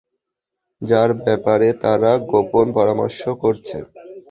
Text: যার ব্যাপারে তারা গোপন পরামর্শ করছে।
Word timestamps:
যার 0.81 1.09
ব্যাপারে 1.19 1.67
তারা 1.83 2.11
গোপন 2.31 2.65
পরামর্শ 2.77 3.21
করছে। 3.41 3.77